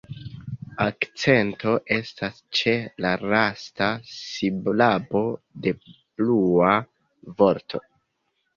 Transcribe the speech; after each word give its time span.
Akcento 0.85 1.73
estas 1.95 2.39
ĉe 2.61 2.73
la 3.05 3.11
lasta 3.35 3.91
silabo 4.15 5.23
de 5.67 5.77
"Blua" 5.85 6.75
vorto. 7.45 7.87